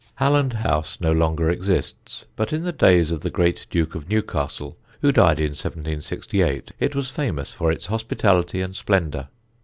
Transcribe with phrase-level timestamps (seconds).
[0.15, 4.75] Halland House no longer exists, but in the days of the great Duke of Newcastle,
[5.01, 9.27] who died in 1768, it was famous for its hospitality and splendour.